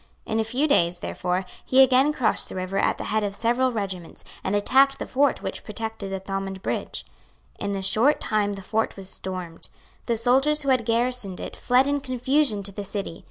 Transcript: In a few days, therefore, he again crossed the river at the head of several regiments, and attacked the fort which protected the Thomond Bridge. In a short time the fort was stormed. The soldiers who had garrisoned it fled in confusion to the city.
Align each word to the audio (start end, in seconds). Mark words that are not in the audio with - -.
In 0.25 0.39
a 0.39 0.43
few 0.43 0.67
days, 0.67 0.97
therefore, 0.97 1.45
he 1.63 1.83
again 1.83 2.11
crossed 2.11 2.49
the 2.49 2.55
river 2.55 2.79
at 2.79 2.97
the 2.97 3.03
head 3.13 3.23
of 3.23 3.35
several 3.35 3.71
regiments, 3.71 4.23
and 4.43 4.55
attacked 4.55 4.97
the 4.97 5.05
fort 5.05 5.43
which 5.43 5.63
protected 5.63 6.11
the 6.11 6.19
Thomond 6.19 6.63
Bridge. 6.63 7.05
In 7.59 7.75
a 7.75 7.83
short 7.83 8.19
time 8.19 8.53
the 8.53 8.63
fort 8.63 8.97
was 8.97 9.07
stormed. 9.07 9.67
The 10.07 10.17
soldiers 10.17 10.63
who 10.63 10.69
had 10.69 10.85
garrisoned 10.85 11.39
it 11.39 11.55
fled 11.55 11.85
in 11.85 11.99
confusion 12.01 12.63
to 12.63 12.71
the 12.71 12.83
city. 12.83 13.19